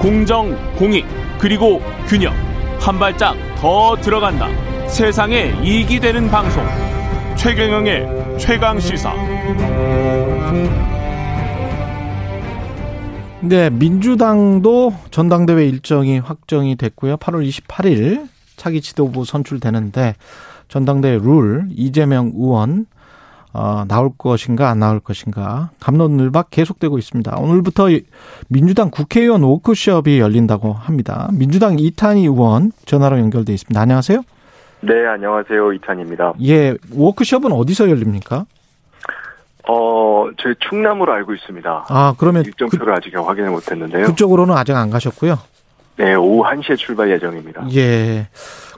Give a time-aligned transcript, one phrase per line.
[0.00, 1.04] 공정, 공익,
[1.38, 2.32] 그리고 균형.
[2.80, 4.48] 한 발짝 더 들어간다.
[4.88, 6.64] 세상에 이익이 되는 방송.
[7.36, 9.12] 최경영의 최강 시사.
[13.42, 17.18] 네, 민주당도 전당대회 일정이 확정이 됐고요.
[17.18, 18.26] 8월 28일
[18.56, 20.14] 차기 지도부 선출되는데
[20.68, 22.86] 전당대회 룰 이재명 의원
[23.52, 27.36] 어, 나올 것인가 안 나올 것인가 감론을박 계속되고 있습니다.
[27.36, 27.88] 오늘부터
[28.48, 31.28] 민주당 국회의원 워크숍이 열린다고 합니다.
[31.32, 33.80] 민주당 이탄희 의원 전화로 연결돼 있습니다.
[33.80, 34.22] 안녕하세요.
[34.82, 35.72] 네, 안녕하세요.
[35.74, 36.34] 이탄입니다.
[36.42, 38.46] 예, 워크숍은 어디서 열립니까?
[39.68, 41.86] 어, 저희 충남으로 알고 있습니다.
[41.88, 44.06] 아, 그러면 일정표를 그, 아직 확인을 못 했는데요.
[44.06, 45.36] 그쪽으로는 아직 안 가셨고요.
[45.96, 47.66] 네, 오후 1시에 출발 예정입니다.
[47.74, 48.28] 예.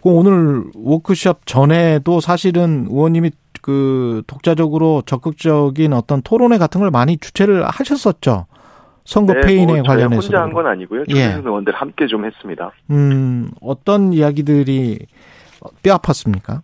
[0.03, 3.31] 오늘 워크숍 전에도 사실은 의원님이
[3.63, 8.47] 그 독자적으로 적극적인 어떤 토론회 같은 걸 많이 주최를 하셨었죠.
[9.05, 10.23] 선거 네, 페인에 뭐 관련해서.
[10.23, 11.05] 혼자 한 건 아니고요.
[11.09, 11.29] 예.
[11.31, 12.71] 초선 의원들 함께 좀 했습니다.
[12.91, 15.07] 음, 어떤 이야기들이
[15.83, 16.61] 뼈 아팠습니까?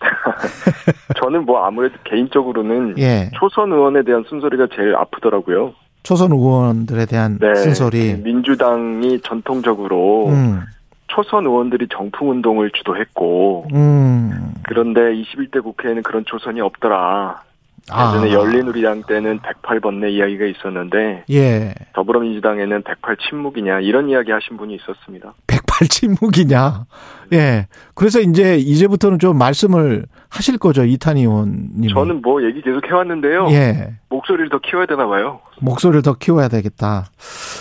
[1.20, 3.30] 저는 뭐 아무래도 개인적으로는 예.
[3.38, 5.74] 초선 의원에 대한 순소리가 제일 아프더라고요.
[6.02, 8.14] 초선 의원들에 대한 네, 쓴소리.
[8.22, 10.60] 민주당이 전통적으로 음,
[11.08, 14.54] 초선 의원들이 정풍 운동을 주도했고 음.
[14.62, 17.42] 그런데 21대 국회에는 그런 초선이 없더라.
[17.90, 18.14] 아.
[18.14, 21.74] 예전에 열린우리당 때는 108번내 이야기가 있었는데 예.
[21.94, 25.32] 더불어민주당에는 108 침묵이냐 이런 이야기 하신 분이 있었습니다.
[25.46, 26.84] 108 침묵이냐.
[27.32, 27.66] 예.
[27.94, 31.88] 그래서 이제 이제부터는 좀 말씀을 하실 거죠, 이탄희 의원님.
[31.94, 33.48] 저는 뭐 얘기 계속 해왔는데요.
[33.50, 33.94] 예.
[34.10, 35.40] 목소리를 더 키워야 되나 봐요.
[35.60, 37.06] 목소리를 더 키워야 되겠다.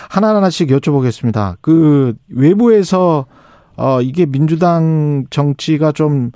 [0.09, 1.55] 하나하나씩 여쭤보겠습니다.
[1.61, 3.25] 그 외부에서
[3.77, 6.31] 어 이게 민주당 정치가 좀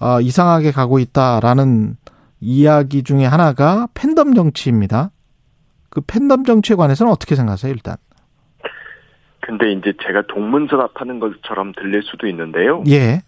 [0.00, 1.96] 어, 이상하게 가고 있다라는
[2.40, 5.10] 이야기 중에 하나가 팬덤 정치입니다.
[5.88, 7.96] 그 팬덤 정치에 관해서는 어떻게 생각하세요, 일단?
[9.40, 12.82] 근데 이제 제가 동문서답하는 것처럼 들릴 수도 있는데요.
[12.88, 13.22] 예.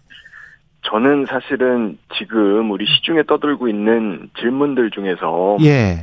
[0.83, 6.01] 저는 사실은 지금 우리 시중에 떠들고 있는 질문들 중에서 예.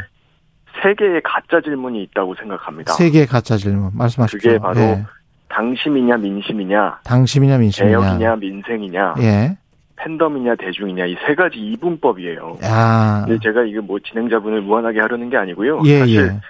[0.83, 2.93] 세 개의 가짜 질문이 있다고 생각합니다.
[2.95, 4.51] 세 개의 가짜 질문 말씀하십시오.
[4.51, 5.05] 그게 바로 예.
[5.49, 7.99] 당심이냐 민심이냐, 당심이냐 민심이냐.
[7.99, 9.57] 개혁이냐 민생이냐, 예.
[9.97, 12.59] 팬덤이냐 대중이냐 이 세 가지 이분법이에요.
[12.65, 13.25] 야.
[13.27, 15.81] 근데 제가 이거 뭐 진행자분을 무한하게 하려는 게 아니고요.
[15.87, 16.41] 예, 사실 예.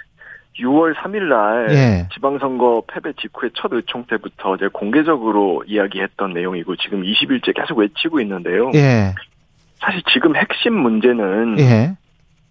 [0.64, 2.08] 6월 3일 날 예.
[2.14, 8.70] 지방선거 패배 직후의 첫 의총 때부터 제가 공개적으로 이야기했던 내용이고 지금 20일째 계속 외치고 있는데요.
[8.74, 9.14] 예.
[9.78, 11.96] 사실 지금 핵심 문제는 예.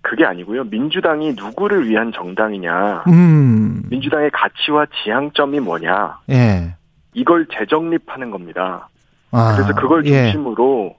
[0.06, 0.66] 그게 아니고요.
[0.66, 3.82] 민주당이 누구를 위한 정당이냐, 음.
[3.90, 6.76] 민주당의 가치와 지향점이 뭐냐, 예.
[7.14, 8.88] 이걸 재정립하는 겁니다.
[9.32, 9.56] 아.
[9.56, 10.32] 그래서 그걸 예.
[10.32, 10.96] 중심으로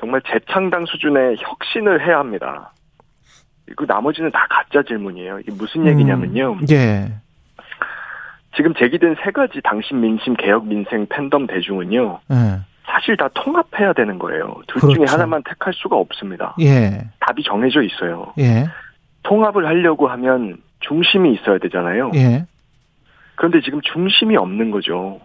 [0.00, 2.72] 정말 재창당 수준의 혁신을 해야 합니다.
[3.76, 5.38] 그 나머지는 다 가짜 질문이에요.
[5.38, 6.54] 이게 무슨 얘기냐면요.
[6.54, 6.66] 음.
[6.72, 7.12] 예.
[8.56, 12.20] 지금 제기된 세 가지 당신 민심 개혁 민생 팬덤 대중은요.
[12.32, 12.60] 예.
[12.88, 14.54] 사실 다 통합해야 되는 거예요.
[14.66, 15.12] 둘 중에 그렇죠.
[15.12, 16.54] 하나만 택할 수가 없습니다.
[16.60, 17.06] 예.
[17.20, 18.32] 답이 정해져 있어요.
[18.38, 18.66] 예.
[19.22, 22.12] 통합을 하려고 하면 중심이 있어야 되잖아요.
[22.14, 22.46] 예.
[23.36, 25.20] 그런데 지금 중심이 없는 거죠.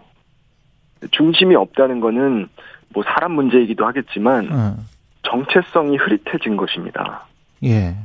[1.12, 2.50] 중심이 없다는 거는
[2.90, 4.76] 뭐 사람 문제이기도 하겠지만 어.
[5.24, 7.26] 정체성이 흐릿해진 것입니다.
[7.64, 7.96] 예.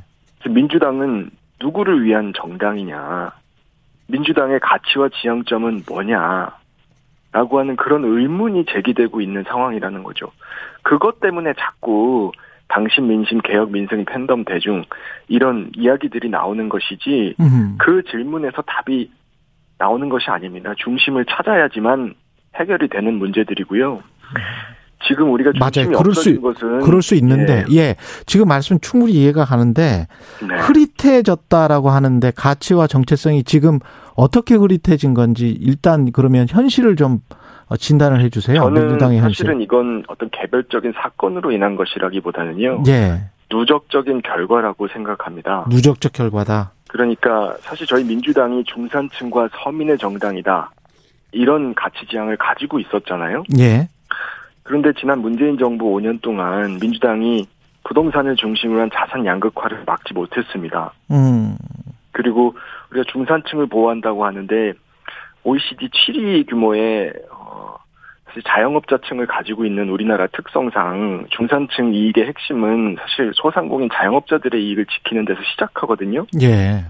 [0.48, 1.30] 민주당은
[1.60, 3.32] 누구를 위한 정당이냐,
[4.06, 6.52] 민주당의 가치와 지향점은 뭐냐,
[7.32, 10.32] 라고 하는 그런 의문이 제기되고 있는 상황이라는 거죠.
[10.82, 12.32] 그것 때문에 자꾸
[12.68, 14.84] 당신 민심 개혁 민생 팬덤 대중
[15.28, 17.76] 이런 이야기들이 나오는 것이지 음.
[17.78, 19.10] 그 질문에서 답이
[19.78, 20.74] 나오는 것이 아닙니다.
[20.76, 22.14] 중심을 찾아야지만
[22.56, 24.02] 해결이 되는 문제들이고요.
[25.06, 25.90] 지금 우리가 맞아요.
[25.96, 27.94] 그럴 수 것은 그럴 수 있는데 예.
[28.26, 30.08] 지금 말씀 충분히 이해가 가는데
[30.46, 30.56] 네.
[30.58, 33.78] 흐릿해졌다라고 하는데 가치와 정체성이 지금
[34.16, 37.20] 어떻게 흐릿해진 건지 일단 그러면 현실을 좀
[37.68, 38.60] 어, 진단을 해 주세요.
[38.60, 39.44] 저는 민주당의 현실.
[39.44, 42.82] 사실은 이건 어떤 개별적인 사건으로 인한 것이라기보다는요.
[42.88, 43.28] 예.
[43.50, 45.66] 누적적인 결과라고 생각합니다.
[45.70, 46.72] 누적적 결과다.
[46.88, 50.70] 그러니까 사실 저희 민주당이 중산층과 서민의 정당이다.
[51.32, 53.44] 이런 가치 지향을 가지고 있었잖아요.
[53.58, 53.88] 예.
[54.68, 57.46] 그런데 지난 문재인 정부 5년 동안 민주당이
[57.84, 60.92] 부동산을 중심으로 한 자산 양극화를 막지 못했습니다.
[61.10, 61.56] 음.
[62.12, 62.54] 그리고
[62.90, 64.74] 우리가 중산층을 보호한다고 하는데
[65.42, 67.76] OECD 7위 규모의 어,
[68.26, 75.40] 사실 자영업자층을 가지고 있는 우리나라 특성상 중산층 이익의 핵심은 사실 소상공인 자영업자들의 이익을 지키는 데서
[75.52, 76.26] 시작하거든요.
[76.42, 76.84] 예.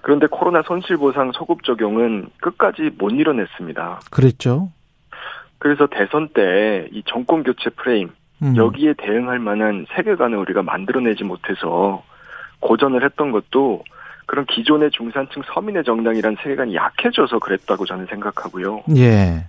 [0.00, 4.00] 그런데 코로나 손실보상 소급 적용은 끝까지 못 이뤄냈습니다.
[4.10, 4.70] 그랬죠.
[5.66, 8.10] 그래서 대선 때 이 정권 교체 프레임
[8.40, 8.56] 음.
[8.56, 12.04] 여기에 대응할 만한 세계관을 우리가 만들어내지 못해서
[12.60, 13.82] 고전을 했던 것도
[14.26, 18.84] 그런 기존의 중산층 서민의 정당이란 세계관이 약해져서 그랬다고 저는 생각하고요.
[18.96, 19.46] 예.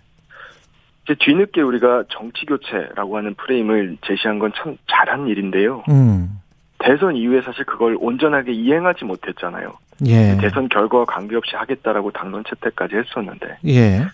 [1.03, 5.83] 이제 뒤늦게 우리가 정치 교체라고 하는 프레임을 제시한 건 참 잘한 일인데요.
[5.89, 6.39] 음.
[6.79, 9.73] 대선 이후에 사실 그걸 온전하게 이행하지 못했잖아요.
[10.07, 10.37] 예.
[10.41, 14.07] 대선 결과와 관계없이 하겠다라고 당론 채택까지 했었는데 예.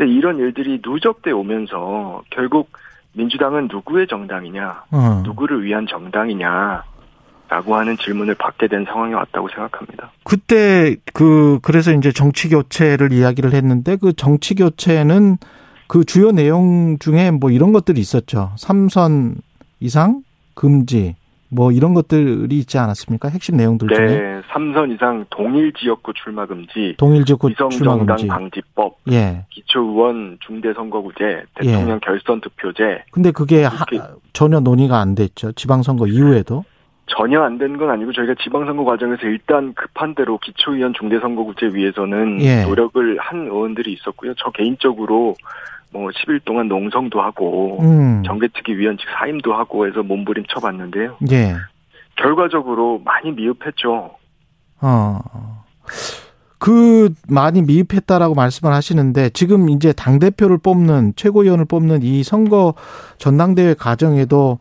[0.00, 2.70] 이제 이런 일들이 누적돼 오면서 결국
[3.12, 5.22] 민주당은 누구의 정당이냐, 어.
[5.24, 6.84] 누구를 위한 정당이냐.
[7.48, 10.12] 라고 하는 질문을 받게 된 상황이 왔다고 생각합니다.
[10.22, 15.36] 그때 그 그래서 이제 정치 교체를 이야기를 했는데 그 정치 교체는
[15.88, 18.52] 그 주요 내용 중에 뭐 이런 것들이 있었죠.
[18.56, 19.34] 삼선
[19.80, 20.22] 이상
[20.54, 21.16] 금지
[21.52, 23.28] 뭐 이런 것들이 있지 않았습니까?
[23.28, 28.26] 핵심 내용들 중에 네, 3선 이상 동일 지역구 출마 금지, 동일 지역구 출마 금지.
[28.28, 29.44] 방지법, 예.
[29.50, 33.84] 기초 의원 중대 선거구제, 대통령 결선 투표제 근데 그게 하-
[34.32, 35.52] 전혀 논의가 안 됐죠.
[35.52, 36.64] 지방 선거 이후에도.
[37.06, 42.62] 전혀 안 된 건 아니고 저희가 지방선거 과정에서 일단 급한 대로 기초의원 중대선거구제 위해서는 예.
[42.62, 44.34] 노력을 한 의원들이 있었고요.
[44.38, 45.34] 저 개인적으로
[45.92, 48.22] 뭐 10일 동안 농성도 하고 음.
[48.24, 51.16] 정개특위 위원직 사임도 하고 해서 몸부림 쳐봤는데요.
[51.32, 51.54] 예.
[52.16, 54.10] 결과적으로 많이 미흡했죠.
[54.80, 55.18] 어.
[56.58, 62.74] 그 많이 미흡했다라고 말씀을 하시는데 지금 이제 당 대표를 뽑는 최고위원을 뽑는 이 선거
[63.18, 64.58] 전당대회 과정에도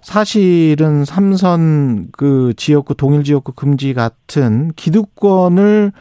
[0.00, 5.92] 사실은 삼선 그 지역구 동일 지역구 금지 같은 기득권을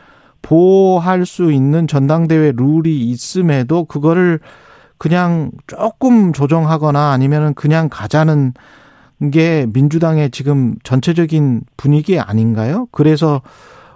[0.41, 4.39] 보호할 수 있는 전당대회 룰이 있음에도 그거를
[4.97, 8.53] 그냥 조금 조정하거나 아니면은 그냥 가자는
[9.31, 12.87] 게 민주당의 지금 전체적인 분위기 아닌가요?
[12.91, 13.41] 그래서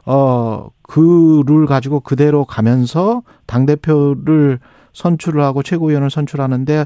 [0.06, 4.60] 어, 그 룰 가지고 그대로 가면서 당 대표를
[4.94, 6.86] 선출을 하고 최고위원을 선출하는데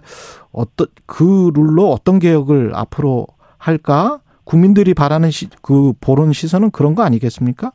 [0.52, 3.26] 어떤, 그 룰로 어떤 개혁을 앞으로
[3.58, 4.20] 할까?
[4.44, 7.72] 국민들이 바라는 시, 그 보는 시선은 그런 거 아니겠습니까?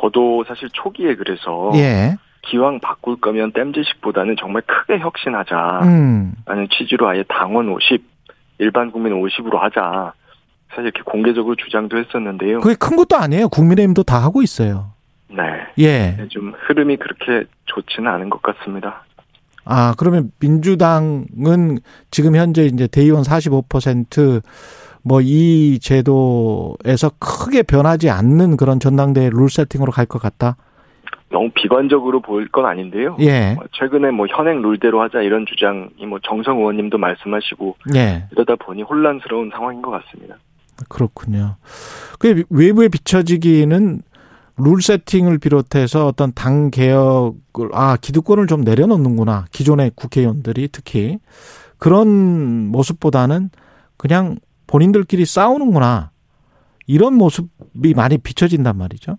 [0.00, 2.16] 저도 사실 초기에 그래서 예.
[2.42, 6.68] 기왕 바꿀 거면 땜지식보다는 정말 크게 혁신하자라는 음.
[6.70, 8.02] 취지로 아예 당원 50,
[8.58, 10.12] 일반 국민 50으로 하자.
[10.70, 12.60] 사실 이렇게 공개적으로 주장도 했었는데요.
[12.60, 13.48] 그게 큰 것도 아니에요.
[13.48, 14.92] 국민의힘도 다 하고 있어요.
[15.28, 15.42] 네.
[15.78, 16.16] 예.
[16.28, 19.04] 좀 흐름이 그렇게 좋지는 않은 것 같습니다.
[19.64, 21.78] 아, 그러면 민주당은
[22.10, 24.42] 지금 현재 이제 대의원 45%
[25.04, 30.56] 뭐 이 제도에서 크게 변하지 않는 그런 전당대회 룰 세팅으로 갈 것 같다?
[31.30, 33.16] 너무 비관적으로 보일 건 아닌데요.
[33.20, 33.56] 예.
[33.58, 38.26] 어, 최근에 뭐 현행 룰대로 하자 이런 주장이 뭐 정성 의원님도 말씀하시고 예.
[38.32, 40.36] 이러다 보니 혼란스러운 상황인 것 같습니다.
[40.88, 41.56] 그렇군요.
[42.18, 44.02] 그 외부에 비춰지기는
[44.56, 51.18] 룰 세팅을 비롯해서 어떤 당 개혁을 아 기득권을 좀 내려놓는구나 기존의 국회의원들이 특히
[51.78, 53.50] 그런 모습보다는
[53.96, 56.10] 그냥 본인들끼리 싸우는구나
[56.86, 59.16] 이런 모습이 많이 비춰진단 말이죠.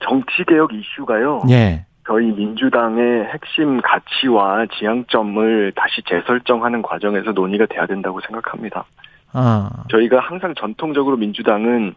[0.00, 1.42] 정치 개혁 이슈가요.
[1.50, 8.84] 예, 저희 민주당의 핵심 가치와 지향점을 다시 재설정하는 과정에서 논의가 돼야 된다고 생각합니다.
[9.32, 11.94] 아, 저희가 항상 전통적으로 민주당은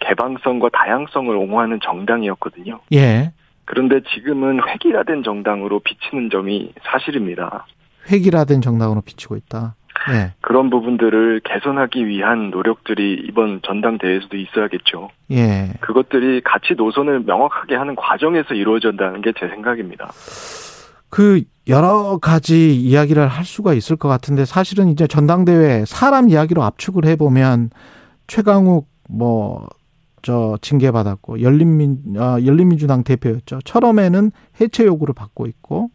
[0.00, 2.80] 개방성과 다양성을 옹호하는 정당이었거든요.
[2.92, 3.32] 예,
[3.64, 7.66] 그런데 지금은 획일화된 정당으로 비치는 점이 사실입니다.
[8.10, 9.76] 획일화된 정당으로 비치고 있다.
[10.12, 15.10] 예, 그런 부분들을 개선하기 위한 노력들이 이번 전당대회에서도 있어야겠죠.
[15.30, 15.72] 예.
[15.80, 20.12] 그것들이 가치 노선을 명확하게 하는 과정에서 이루어진다는 게 제 생각입니다.
[21.10, 27.04] 그 여러 가지 이야기를 할 수가 있을 것 같은데 사실은 이제 전당대회 사람 이야기로 압축을
[27.06, 27.70] 해보면
[28.26, 29.68] 최강욱 뭐
[30.24, 33.58] 저 징계 받았고 열린민 아, 열린민주당 대표였죠.
[33.64, 35.90] 처음에는 해체 요구를 받고 있고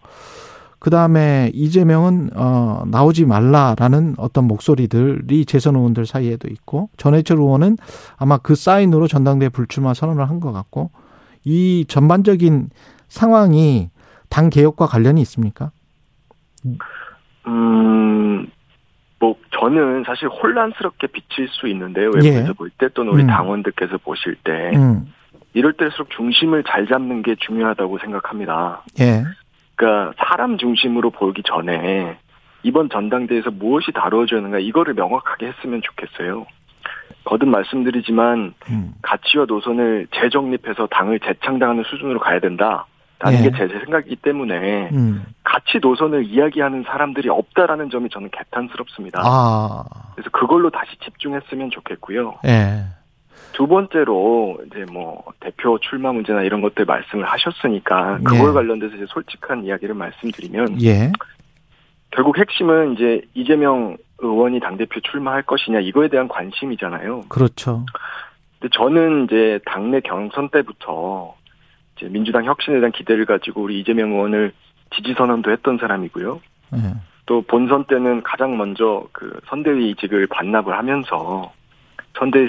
[0.80, 7.78] 그 다음에 이재명은 어 나오지 말라라는 어떤 목소리들이 재선 의원들 사이에도 있고 전해철 의원은
[8.18, 10.92] 아마 그 사인으로 전당대회 불출마 선언을 한 것 같고
[11.44, 12.70] 이 전반적인
[13.10, 13.90] 상황이
[14.30, 15.72] 당 개혁과 관련이 있습니까?
[17.48, 18.48] 음,
[19.20, 22.12] 뭐 저는 사실 혼란스럽게 비칠 수 있는데요.
[22.14, 22.54] 외부에서 예.
[22.54, 23.28] 볼때 또는 우리 음.
[23.28, 25.12] 당원들께서 보실 때 음,
[25.54, 28.84] 이럴 때일수록 중심을 잘 잡는 게 중요하다고 생각합니다.
[29.00, 29.24] 예,
[29.80, 32.18] 그러니까 사람 중심으로 보기 전에
[32.64, 36.46] 이번 전당대회에서 무엇이 다루어지는가 이거를 명확하게 했으면 좋겠어요.
[37.24, 42.86] 거듭 말씀드리지만 음, 가치와 노선을 재정립해서 당을 재창당하는 수준으로 가야 된다.
[43.22, 43.50] 라는 예.
[43.50, 49.22] 게제 생각이기 때문에 음, 가치 노선을 이야기하는 사람들이 없다라는 점이 저는 개탄스럽습니다.
[49.26, 49.84] 아,
[50.16, 52.40] 그래서 그걸로 다시 집중했으면 좋겠고요.
[52.46, 52.84] 예,
[53.54, 58.54] 두 번째로 이제 뭐 대표 출마 문제나 이런 것들 말씀을 하셨으니까 그걸 예.
[58.54, 61.12] 관련돼서 이제 솔직한 이야기를 말씀드리면 예,
[62.12, 67.24] 결국 핵심은 이제 이재명 의원이 당 대표 출마할 것이냐 이거에 대한 관심이잖아요.
[67.30, 67.86] 그렇죠.
[68.60, 71.36] 근데 저는 이제 당내 경선 때부터
[71.96, 74.54] 이제 민주당 혁신에 대한 기대를 가지고 우리 이재명 의원을
[74.96, 76.42] 지지 선언도 했던 사람이고요.
[76.76, 76.80] 예.
[77.26, 81.52] 또 본선 때는 가장 먼저 그 선대위 이직을 반납을 하면서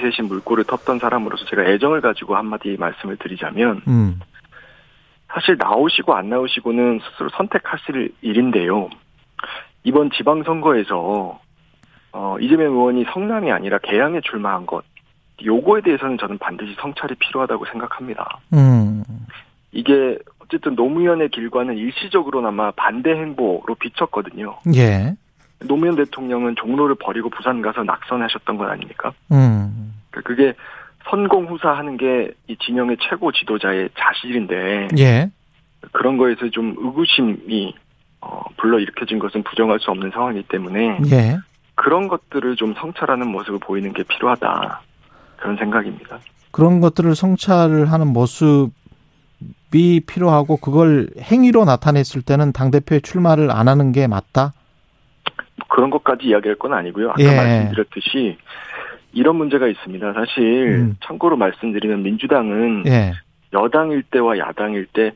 [0.01, 4.21] 쇄신 물꼬를 텄던 사람으로서 제가 애정을 가지고 한마디 말씀을 드리자면 음.
[5.29, 8.91] 사실 나오시고 안 나오시고는 스스로 선택하실 일인데요.
[9.85, 11.41] 이번 지방선거에서
[12.13, 14.85] 어, 이재명 의원이 성남이 아니라 개항에 출마한 것
[15.45, 18.41] 요거에 대해서는 저는 반드시 성찰이 필요하다고 생각합니다.
[18.53, 19.03] 음.
[19.73, 24.59] 이게 어쨌든 노무현의 길과는 일시적으로나마 반대 행보로 비쳤거든요.
[24.75, 25.15] 예.
[25.67, 29.13] 노무현 대통령은 종로를 버리고 부산 가서 낙선하셨던 건 아닙니까?
[29.33, 29.95] 음.
[30.11, 30.55] 그러니까 그게
[31.09, 35.31] 선공 후사하는 게 이 진영의 최고 지도자의 자질인데 예.
[35.93, 37.75] 그런 거에서 좀 의구심이
[38.21, 41.39] 어, 불러 일으켜진 것은 부정할 수 없는 상황이기 때문에 예.
[41.77, 44.83] 그런 것들을 좀 성찰하는 모습을 보이는 게 필요하다
[45.37, 46.19] 그런 생각입니다.
[46.51, 48.73] 그런 것들을 성찰을 하는 모습이
[50.07, 54.53] 필요하고 그걸 행위로 나타냈을 때는 당 대표의 출마를 안 하는 게 맞다.
[55.81, 57.11] 그런 것까지 이야기할 건 아니고요.
[57.11, 57.37] 아까 예.
[57.37, 58.37] 말씀드렸듯이
[59.13, 60.13] 이런 문제가 있습니다.
[60.13, 60.97] 사실 음.
[61.05, 63.13] 참고로 말씀드리면 민주당은 예.
[63.53, 65.13] 여당일 때와 야당일 때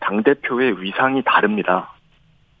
[0.00, 1.92] 당 대표의 위상이 다릅니다.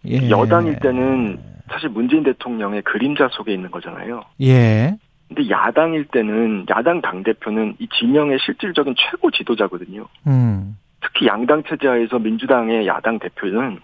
[0.06, 0.28] 예.
[0.30, 1.38] 여당일 때는
[1.70, 4.22] 사실 문재인 대통령의 그림자 속에 있는 거잖아요.
[4.42, 4.96] 예.
[5.28, 10.06] 근데 야당일 때는 야당 당 대표는 이 진영의 실질적인 최고 지도자거든요.
[10.26, 10.78] 음.
[11.00, 13.80] 특히 양당 체제하에서 민주당의 야당 대표는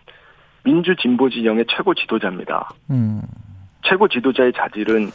[0.64, 2.71] 민주 진보 진영의 최고 지도자입니다.
[2.90, 3.21] 음.
[3.85, 5.12] 최고 지도자의 자질은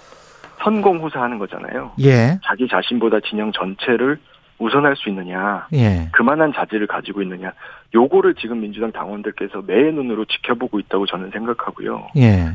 [0.63, 1.91] 선공후사하는 거잖아요.
[2.01, 2.39] 예.
[2.43, 4.17] 자기 자신보다 진영 전체를
[4.57, 6.09] 우선할 수 있느냐, 예.
[6.11, 7.53] 그만한 자질을 가지고 있느냐,
[7.95, 12.09] 요거를 지금 민주당 당원들께서 매의 눈으로 지켜보고 있다고 저는 생각하고요.
[12.17, 12.51] 예.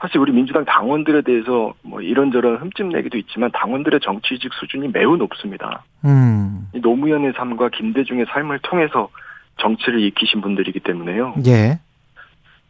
[0.00, 5.84] 사실 우리 민주당 당원들에 대해서 뭐 이런저런 흠집 내기도 있지만 당원들의 정치직 수준이 매우 높습니다.
[6.04, 6.66] 음.
[6.74, 9.10] 이 노무현의 삶과 김대중의 삶을 통해서
[9.58, 11.34] 정치를 익히신 분들이기 때문에요.
[11.46, 11.78] 예.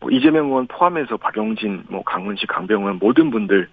[0.02, 3.68] 뭐 이재명 의원 포함해서 박용진, 뭐 강훈식, 강병원 모든 분들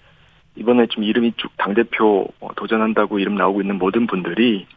[0.55, 4.67] 이번에 좀 이름이 쭉 당대표 어, 도전한다고 이름 나오고 있는 모든 분들이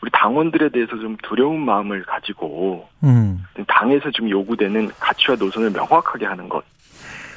[0.00, 3.44] 우리 당원들에 대해서 좀 두려운 마음을 가지고 음.
[3.66, 6.64] 당에서 지금 요구되는 가치와 노선을 명확하게 하는 것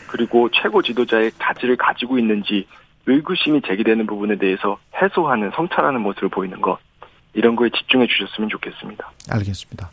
[0.08, 2.66] 그리고 최고 지도자의 가치를 가지고 있는지
[3.08, 6.78] 의구심이 제기되는 부분에 대해서 해소하는 성찰하는 모습을 보이는 것
[7.34, 9.12] 이런 거에 집중해 주셨으면 좋겠습니다.
[9.30, 9.92] 알겠습니다.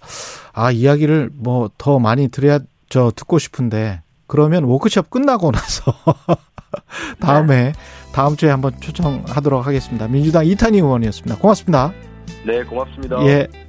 [0.54, 2.58] 아, 이야기를 뭐 더 많이 들어야
[2.88, 5.94] 저 듣고 싶은데 그러면 워크숍 끝나고 나서
[7.20, 7.72] 다음에
[8.12, 10.08] 다음 주에 한번 초청하도록 하겠습니다.
[10.08, 11.36] 민주당 이탄희 의원이었습니다.
[11.38, 11.92] 고맙습니다.
[12.46, 13.22] 네, 고맙습니다.
[13.26, 13.65] 예.